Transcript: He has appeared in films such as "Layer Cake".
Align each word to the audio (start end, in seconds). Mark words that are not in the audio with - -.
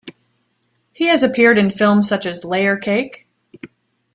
He 0.93 1.09
has 1.09 1.21
appeared 1.21 1.59
in 1.59 1.69
films 1.69 2.07
such 2.07 2.25
as 2.25 2.43
"Layer 2.43 2.75
Cake". 2.75 3.27